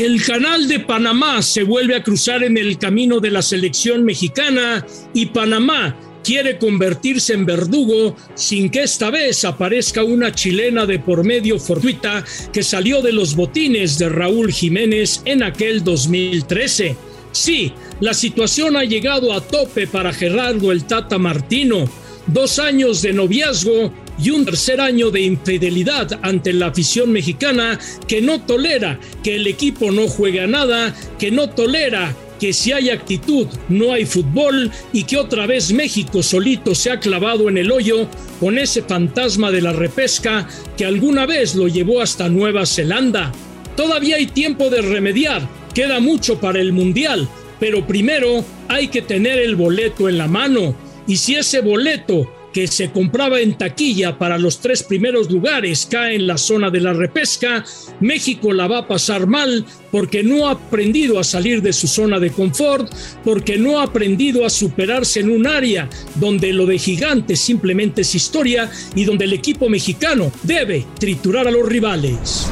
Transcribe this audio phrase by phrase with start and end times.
[0.00, 4.86] El canal de Panamá se vuelve a cruzar en el camino de la selección mexicana
[5.12, 11.22] y Panamá quiere convertirse en verdugo sin que esta vez aparezca una chilena de por
[11.22, 16.96] medio fortuita que salió de los botines de Raúl Jiménez en aquel 2013.
[17.32, 21.84] Sí, la situación ha llegado a tope para Gerardo el Tata Martino.
[22.26, 28.20] Dos años de noviazgo y un tercer año de infidelidad ante la afición mexicana que
[28.20, 32.88] no tolera que el equipo no juegue a nada, que no tolera que si hay
[32.88, 37.70] actitud no hay fútbol y que otra vez México solito se ha clavado en el
[37.70, 38.08] hoyo
[38.40, 43.30] con ese fantasma de la repesca que alguna vez lo llevó hasta Nueva Zelanda.
[43.76, 47.28] Todavía hay tiempo de remediar, queda mucho para el Mundial,
[47.60, 50.74] pero primero hay que tener el boleto en la mano
[51.06, 56.16] y si ese boleto que se compraba en taquilla para los tres primeros lugares cae
[56.16, 57.64] en la zona de la repesca,
[58.00, 62.18] México la va a pasar mal porque no ha aprendido a salir de su zona
[62.18, 62.92] de confort,
[63.24, 68.14] porque no ha aprendido a superarse en un área donde lo de gigante simplemente es
[68.14, 72.48] historia y donde el equipo mexicano debe triturar a los rivales.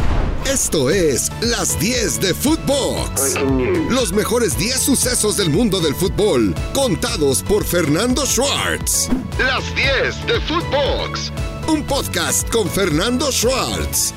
[0.51, 3.35] Esto es Las 10 de Footbox.
[3.91, 9.11] Los mejores 10 sucesos del mundo del fútbol, contados por Fernando Schwartz.
[9.39, 11.33] Las 10 de Footbox.
[11.67, 14.13] Un podcast con Fernando Schwartz.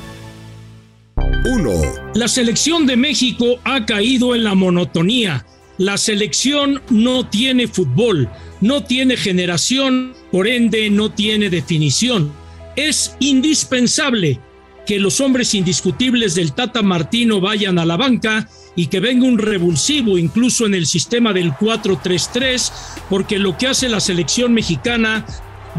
[1.46, 2.12] 1.
[2.14, 5.46] La selección de México ha caído en la monotonía.
[5.78, 8.28] La selección no tiene fútbol,
[8.60, 12.30] no tiene generación, por ende no tiene definición.
[12.76, 14.40] Es indispensable
[14.86, 19.38] que los hombres indiscutibles del Tata Martino vayan a la banca y que venga un
[19.38, 22.72] revulsivo incluso en el sistema del 4-3-3,
[23.08, 25.24] porque lo que hace la selección mexicana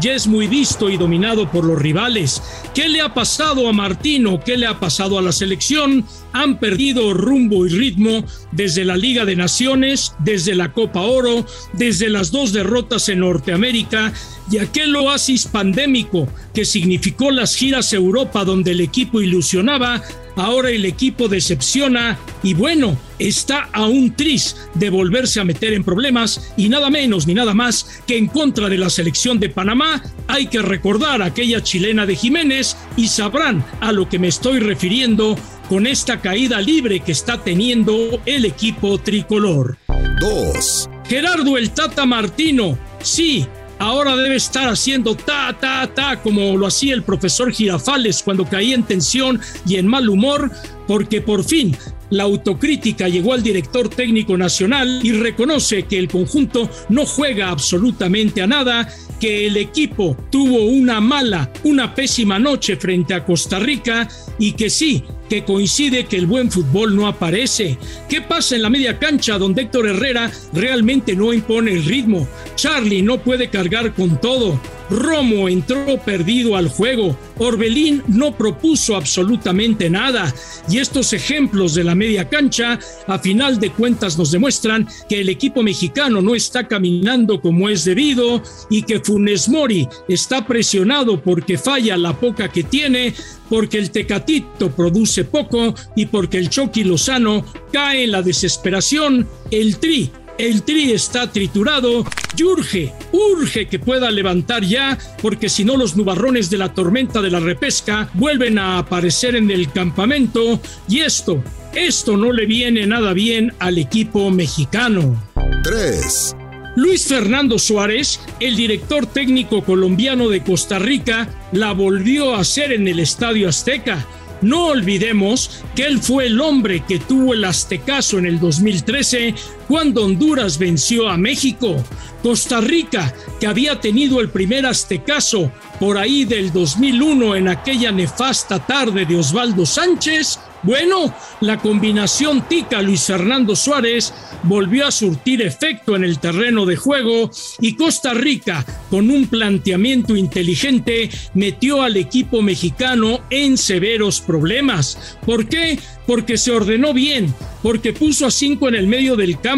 [0.00, 2.42] ya es muy visto y dominado por los rivales.
[2.74, 4.40] ¿Qué le ha pasado a Martino?
[4.44, 6.04] ¿Qué le ha pasado a la selección?
[6.32, 12.08] Han perdido rumbo y ritmo desde la Liga de Naciones, desde la Copa Oro, desde
[12.08, 14.12] las dos derrotas en Norteamérica
[14.50, 20.02] y aquel oasis pandémico que significó las giras Europa donde el equipo ilusionaba
[20.36, 25.84] Ahora el equipo decepciona y bueno, está a un tris de volverse a meter en
[25.84, 30.02] problemas y nada menos ni nada más que en contra de la selección de Panamá
[30.26, 34.58] hay que recordar a aquella chilena de Jiménez y sabrán a lo que me estoy
[34.58, 35.36] refiriendo
[35.68, 39.78] con esta caída libre que está teniendo el equipo tricolor.
[40.20, 40.90] 2.
[41.08, 43.46] Gerardo el Tata Martino, sí,
[43.78, 48.74] ahora debe estar haciendo ta, ta, ta, como lo hacía el profesor Girafales cuando caía
[48.74, 50.50] en tensión y en mal humor,
[50.86, 51.76] porque por fin
[52.10, 58.42] la autocrítica llegó al director técnico nacional y reconoce que el conjunto no juega absolutamente
[58.42, 58.88] a nada,
[59.20, 64.08] que el equipo tuvo una mala, una pésima noche frente a Costa Rica
[64.38, 65.02] y que sí,
[65.34, 67.76] que coincide que el buen fútbol no aparece.
[68.08, 72.28] ¿Qué pasa en la media cancha donde Héctor Herrera realmente no impone el ritmo?
[72.54, 74.60] Charlie no puede cargar con todo.
[74.94, 77.18] Romo entró perdido al juego.
[77.38, 80.32] Orbelín no propuso absolutamente nada.
[80.68, 85.28] Y estos ejemplos de la media cancha, a final de cuentas, nos demuestran que el
[85.28, 91.58] equipo mexicano no está caminando como es debido y que Funes Mori está presionado porque
[91.58, 93.14] falla la poca que tiene,
[93.48, 99.28] porque el Tecatito produce poco y porque el Chucky Lozano cae en la desesperación.
[99.50, 102.04] El Tri el tri está triturado
[102.36, 107.22] y urge, urge que pueda levantar ya, porque si no los nubarrones de la tormenta
[107.22, 111.42] de la repesca vuelven a aparecer en el campamento y esto,
[111.74, 115.22] esto no le viene nada bien al equipo mexicano.
[115.62, 116.36] 3.
[116.76, 122.88] Luis Fernando Suárez, el director técnico colombiano de Costa Rica, la volvió a hacer en
[122.88, 124.04] el Estadio Azteca
[124.44, 129.34] no olvidemos que él fue el hombre que tuvo el aztecaso en el 2013
[129.68, 131.82] cuando Honduras venció a México.
[132.22, 138.64] Costa Rica, que había tenido el primer aztecaso por ahí del 2001 en aquella nefasta
[138.66, 145.94] tarde de Osvaldo Sánchez, bueno, la combinación Tica Luis Fernando Suárez volvió a surtir efecto
[145.94, 147.30] en el terreno de juego
[147.60, 155.18] y Costa Rica, con un planteamiento inteligente, metió al equipo mexicano en severos problemas.
[155.26, 155.78] ¿Por qué?
[156.06, 159.53] Porque se ordenó bien, porque puso a cinco en el medio del campo,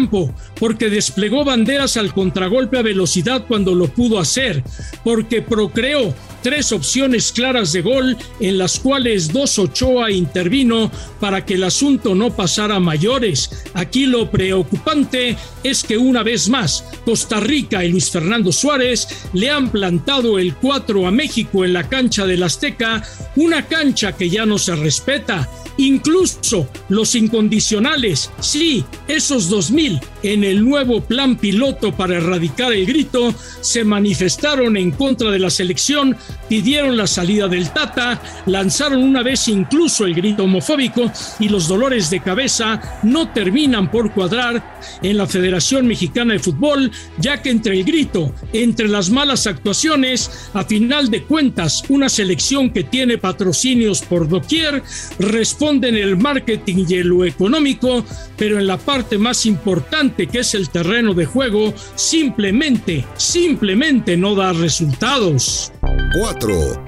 [0.59, 4.63] porque desplegó banderas al contragolpe a velocidad cuando lo pudo hacer,
[5.03, 6.13] porque procreó
[6.43, 12.13] tres opciones claras de gol en las cuales dos Ochoa intervino para que el asunto
[12.13, 13.65] no pasara a mayores.
[13.73, 19.49] Aquí lo preocupante es que una vez más Costa Rica y Luis Fernando Suárez le
[19.49, 23.03] han plantado el 4 a México en la cancha del Azteca,
[23.35, 30.67] una cancha que ya no se respeta Incluso los incondicionales, sí, esos 2000 en el
[30.67, 36.17] nuevo plan piloto para erradicar el grito, se manifestaron en contra de la selección,
[36.49, 42.09] pidieron la salida del Tata, lanzaron una vez incluso el grito homofóbico y los dolores
[42.09, 47.75] de cabeza no terminan por cuadrar en la Federación Mexicana de Fútbol, ya que entre
[47.77, 54.01] el grito, entre las malas actuaciones, a final de cuentas, una selección que tiene patrocinios
[54.01, 54.81] por doquier,
[55.19, 58.05] responde en el marketing y lo económico,
[58.37, 64.33] pero en la parte más importante que es el terreno de juego, simplemente, simplemente no
[64.33, 65.73] da resultados.
[66.19, 66.85] 4.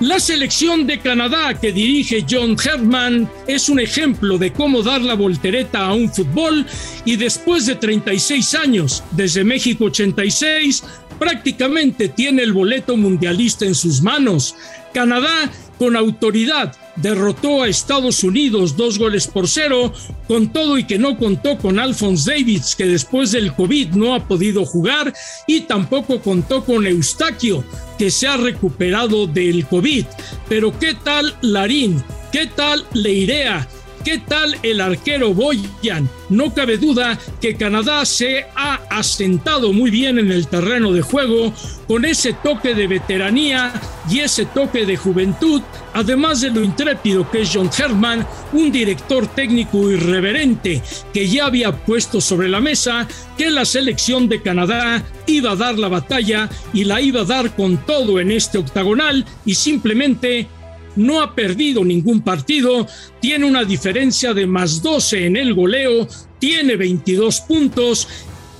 [0.00, 5.14] La selección de Canadá que dirige John Herman es un ejemplo de cómo dar la
[5.14, 6.66] voltereta a un fútbol
[7.06, 10.84] y después de 36 años, desde México 86,
[11.18, 14.56] prácticamente tiene el boleto mundialista en sus manos.
[14.92, 15.50] Canadá
[15.80, 19.94] con autoridad derrotó a Estados Unidos dos goles por cero,
[20.28, 24.28] con todo y que no contó con Alphonse Davids, que después del COVID no ha
[24.28, 25.14] podido jugar,
[25.46, 27.64] y tampoco contó con Eustaquio,
[27.96, 30.04] que se ha recuperado del COVID.
[30.50, 32.04] Pero ¿qué tal Larín?
[32.30, 33.66] ¿Qué tal Leirea?
[34.04, 36.08] ¿Qué tal el arquero Boyan?
[36.30, 41.52] No cabe duda que Canadá se ha asentado muy bien en el terreno de juego
[41.86, 43.72] con ese toque de veteranía
[44.08, 45.60] y ese toque de juventud,
[45.92, 50.82] además de lo intrépido que es John Herman, un director técnico irreverente
[51.12, 53.06] que ya había puesto sobre la mesa
[53.36, 57.54] que la selección de Canadá iba a dar la batalla y la iba a dar
[57.54, 60.48] con todo en este octagonal y simplemente
[60.96, 62.86] no ha perdido ningún partido,
[63.20, 66.08] tiene una diferencia de más 12 en el goleo,
[66.38, 68.08] tiene 22 puntos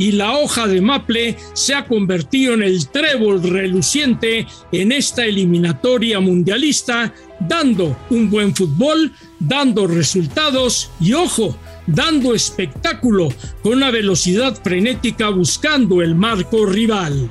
[0.00, 6.20] y la hoja de Maple se ha convertido en el trébol reluciente en esta eliminatoria
[6.20, 11.54] mundialista, dando un buen fútbol, dando resultados y ojo,
[11.86, 13.28] dando espectáculo
[13.62, 17.30] con una velocidad frenética buscando el marco rival.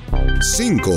[0.56, 0.92] 5.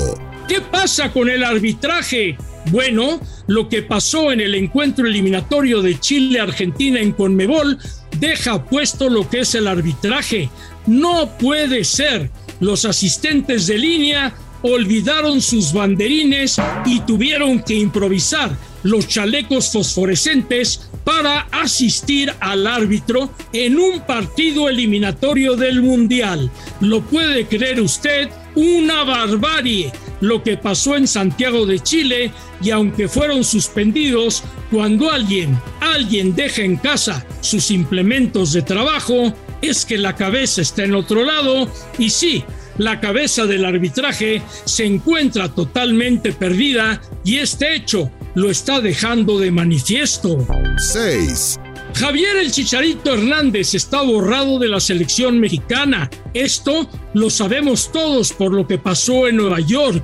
[0.47, 2.37] ¿Qué pasa con el arbitraje?
[2.71, 7.77] Bueno, lo que pasó en el encuentro eliminatorio de Chile-Argentina en Conmebol
[8.19, 10.49] deja puesto lo que es el arbitraje.
[10.87, 12.29] No puede ser.
[12.59, 21.41] Los asistentes de línea olvidaron sus banderines y tuvieron que improvisar los chalecos fosforescentes para
[21.51, 26.49] asistir al árbitro en un partido eliminatorio del Mundial.
[26.79, 28.29] ¿Lo puede creer usted?
[28.55, 29.91] Una barbarie
[30.23, 32.31] lo que pasó en Santiago de Chile
[32.61, 34.41] y aunque fueron suspendidos,
[34.71, 40.85] cuando alguien, alguien deja en casa sus implementos de trabajo, es que la cabeza está
[40.85, 41.67] en otro lado
[41.97, 42.41] y sí,
[42.77, 49.51] la cabeza del arbitraje se encuentra totalmente perdida y este hecho lo está dejando de
[49.51, 50.47] manifiesto.
[50.93, 51.59] 6.
[51.95, 56.09] Javier el Chicharito Hernández está borrado de la selección mexicana.
[56.33, 60.03] Esto lo sabemos todos por lo que pasó en Nueva York.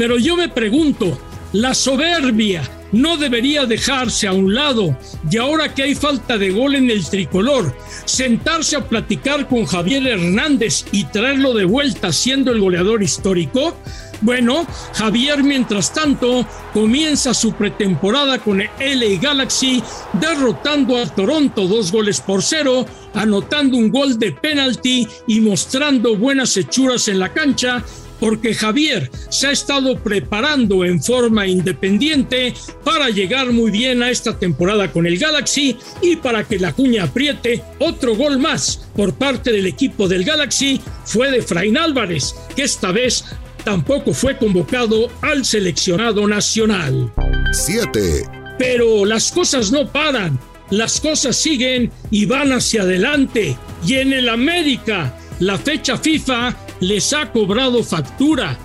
[0.00, 1.18] Pero yo me pregunto,
[1.52, 4.96] la soberbia no debería dejarse a un lado
[5.30, 7.76] y ahora que hay falta de gol en el tricolor,
[8.06, 13.76] sentarse a platicar con Javier Hernández y traerlo de vuelta siendo el goleador histórico?
[14.22, 19.82] Bueno, Javier, mientras tanto, comienza su pretemporada con el LA Galaxy,
[20.14, 26.56] derrotando a Toronto dos goles por cero, anotando un gol de penalti y mostrando buenas
[26.56, 27.84] hechuras en la cancha,
[28.20, 34.38] porque Javier se ha estado preparando en forma independiente para llegar muy bien a esta
[34.38, 39.50] temporada con el Galaxy y para que la cuña apriete otro gol más por parte
[39.50, 43.24] del equipo del Galaxy fue de Fraín Álvarez, que esta vez
[43.64, 47.12] tampoco fue convocado al seleccionado nacional.
[47.52, 48.28] 7.
[48.58, 50.38] Pero las cosas no paran,
[50.70, 53.56] las cosas siguen y van hacia adelante.
[53.86, 58.56] Y en el América, la fecha FIFA les ha cobrado factura.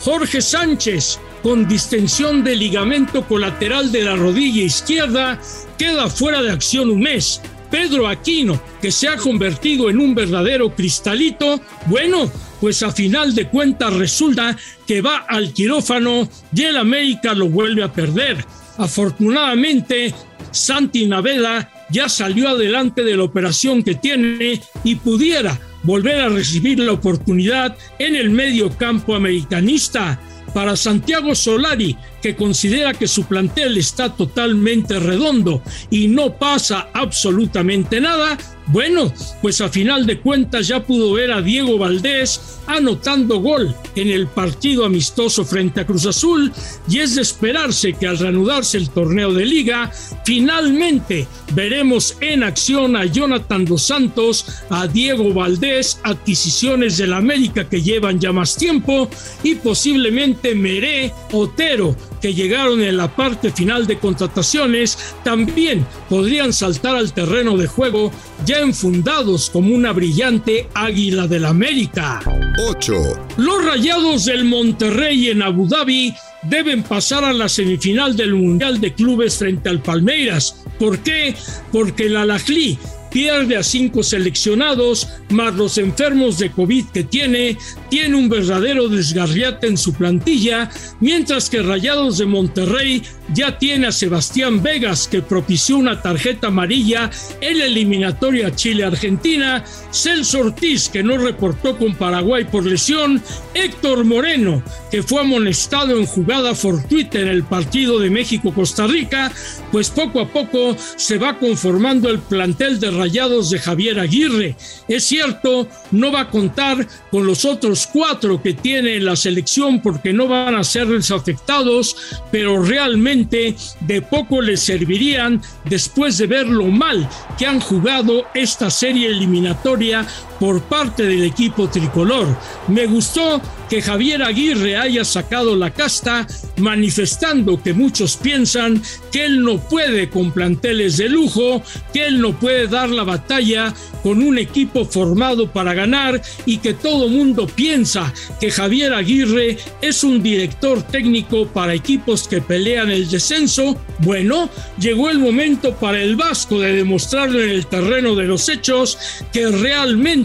[0.00, 5.40] Jorge Sánchez, con distensión de ligamento colateral de la rodilla izquierda,
[5.78, 7.40] queda fuera de acción un mes.
[7.70, 13.48] Pedro Aquino, que se ha convertido en un verdadero cristalito, bueno, pues a final de
[13.48, 18.44] cuentas resulta que va al quirófano y el América lo vuelve a perder.
[18.78, 20.14] Afortunadamente,
[20.50, 26.80] Santi Naveda ya salió adelante de la operación que tiene y pudiera volver a recibir
[26.80, 30.20] la oportunidad en el medio campo americanista.
[30.52, 38.00] Para Santiago Solari, que considera que su plantel está totalmente redondo y no pasa absolutamente
[38.00, 43.74] nada, Bueno, pues a final de cuentas ya pudo ver a Diego Valdés anotando gol
[43.94, 46.50] en el partido amistoso frente a Cruz Azul
[46.88, 49.92] y es de esperarse que al reanudarse el torneo de liga,
[50.24, 57.82] finalmente veremos en acción a Jonathan Dos Santos, a Diego Valdés, adquisiciones del América que
[57.82, 59.10] llevan ya más tiempo
[59.42, 61.94] y posiblemente Meré, Otero,
[62.24, 68.10] que llegaron en la parte final de contrataciones, también podrían saltar al terreno de juego
[68.46, 72.22] ya enfundados como una brillante águila del América.
[72.66, 72.94] 8.
[73.36, 76.14] Los Rayados del Monterrey en Abu Dhabi
[76.44, 80.64] deben pasar a la semifinal del Mundial de Clubes frente al Palmeiras.
[80.78, 81.34] ¿Por qué?
[81.72, 82.78] Porque el Alajli
[83.14, 87.56] pierde a cinco seleccionados, más los enfermos de COVID que tiene,
[87.88, 90.68] tiene un verdadero desgarriate en su plantilla,
[90.98, 97.08] mientras que Rayados de Monterrey ya tiene a Sebastián Vegas que propició una tarjeta amarilla
[97.40, 103.22] en la eliminatoria Chile-Argentina, Celso Ortiz que no reportó con Paraguay por lesión,
[103.54, 109.32] Héctor Moreno que fue amonestado en jugada fortuita en el partido de México-Costa Rica,
[109.70, 114.56] pues poco a poco se va conformando el plantel de Rayados de Javier Aguirre.
[114.88, 119.80] Es cierto, no va a contar con los otros cuatro que tiene en la selección
[119.82, 121.96] porque no van a ser desafectados,
[122.32, 127.08] pero realmente de poco les servirían después de ver lo mal
[127.38, 130.06] que han jugado esta serie eliminatoria
[130.38, 132.26] por parte del equipo tricolor.
[132.68, 136.26] Me gustó que Javier Aguirre haya sacado la casta
[136.58, 141.62] manifestando que muchos piensan que él no puede con planteles de lujo,
[141.92, 146.74] que él no puede dar la batalla con un equipo formado para ganar y que
[146.74, 153.08] todo mundo piensa que Javier Aguirre es un director técnico para equipos que pelean el
[153.08, 153.76] descenso.
[154.00, 158.98] Bueno, llegó el momento para el Vasco de demostrarlo en el terreno de los hechos
[159.32, 160.23] que realmente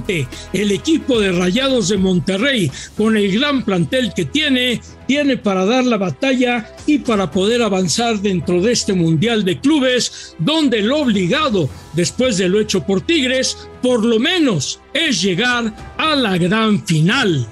[0.53, 5.85] el equipo de Rayados de Monterrey, con el gran plantel que tiene, tiene para dar
[5.85, 11.69] la batalla y para poder avanzar dentro de este Mundial de Clubes, donde lo obligado,
[11.93, 17.47] después de lo hecho por Tigres, por lo menos es llegar a la gran final.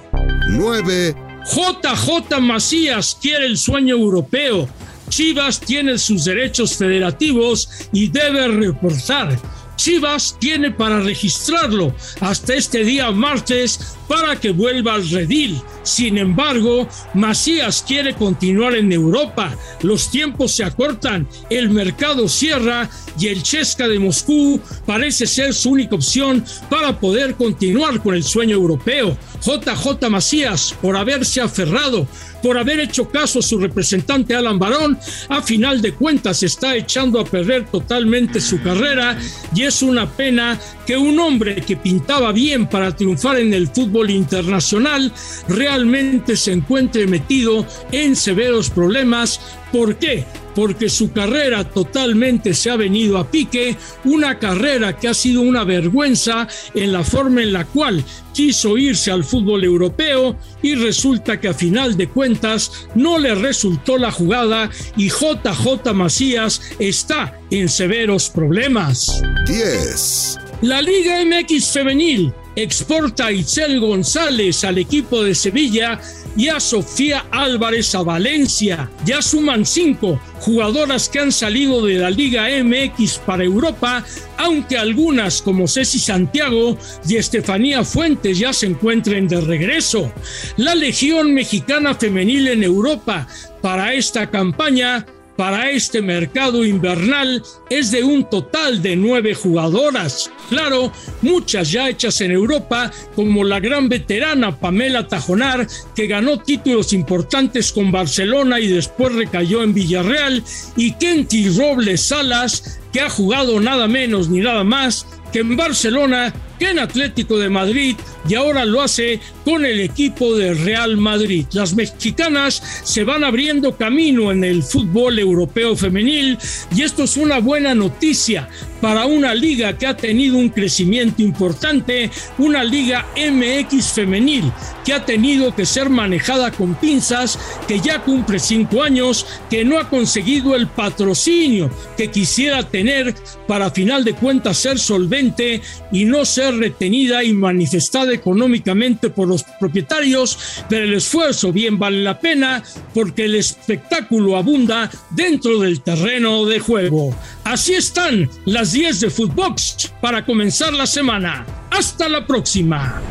[0.49, 1.15] 9.
[1.45, 4.67] JJ Macías quiere el sueño europeo.
[5.09, 9.39] Chivas tiene sus derechos federativos y debe reportar.
[9.77, 15.61] Chivas tiene para registrarlo hasta este día martes para que vuelva al redil.
[15.83, 19.55] Sin embargo, Macías quiere continuar en Europa.
[19.81, 25.71] Los tiempos se acortan, el mercado cierra y el Chesca de Moscú parece ser su
[25.71, 29.17] única opción para poder continuar con el sueño europeo.
[29.43, 32.07] JJ Macías, por haberse aferrado,
[32.41, 34.97] por haber hecho caso a su representante Alan Barón,
[35.29, 39.17] a final de cuentas está echando a perder totalmente su carrera
[39.55, 43.96] y es una pena que un hombre que pintaba bien para triunfar en el fútbol
[44.05, 45.11] internacional
[45.47, 49.39] realmente se encuentre metido en severos problemas.
[49.71, 50.25] ¿Por qué?
[50.57, 55.63] porque su carrera totalmente se ha venido a pique, una carrera que ha sido una
[55.63, 61.49] vergüenza en la forma en la cual quiso irse al fútbol europeo y resulta que
[61.49, 68.31] a final de cuentas no le resultó la jugada y JJ Macías está en severos
[68.31, 69.21] problemas.
[69.45, 70.39] 10.
[70.63, 76.01] La Liga MX Femenil exporta a Itzel González al equipo de Sevilla
[76.35, 78.89] y a Sofía Álvarez a Valencia.
[79.05, 84.03] Ya suman cinco jugadoras que han salido de la Liga MX para Europa,
[84.37, 90.11] aunque algunas como Ceci Santiago y Estefanía Fuentes ya se encuentren de regreso.
[90.57, 93.27] La Legión Mexicana Femenil en Europa
[93.61, 95.05] para esta campaña
[95.37, 100.31] para este mercado invernal es de un total de nueve jugadoras.
[100.49, 100.91] Claro,
[101.21, 107.71] muchas ya hechas en Europa, como la gran veterana Pamela Tajonar, que ganó títulos importantes
[107.71, 110.43] con Barcelona y después recayó en Villarreal,
[110.75, 116.33] y Kenty Robles Salas, que ha jugado nada menos ni nada más que en Barcelona
[116.57, 117.95] que en Atlético de Madrid
[118.27, 121.45] y ahora lo hace con el equipo de Real Madrid.
[121.53, 126.37] Las mexicanas se van abriendo camino en el fútbol europeo femenil
[126.75, 128.49] y esto es una buena noticia
[128.81, 134.51] para una liga que ha tenido un crecimiento importante, una liga MX femenil
[134.85, 137.37] que ha tenido que ser manejada con pinzas,
[137.67, 143.13] que ya cumple cinco años, que no ha conseguido el patrocinio que quisiera tener
[143.47, 145.61] para final de cuentas ser solvente
[145.91, 151.77] y no ser ser retenida y manifestada económicamente por los propietarios, pero el esfuerzo bien
[151.77, 152.63] vale la pena
[152.93, 157.15] porque el espectáculo abunda dentro del terreno de juego.
[157.43, 161.45] Así están las 10 de Footbox para comenzar la semana.
[161.71, 163.01] Hasta la próxima.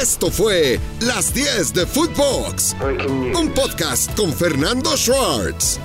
[0.00, 2.74] Esto fue Las 10 de Footbox,
[3.34, 5.78] un podcast con Fernando Schwartz.